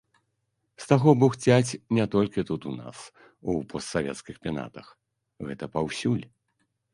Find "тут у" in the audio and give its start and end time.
2.51-2.73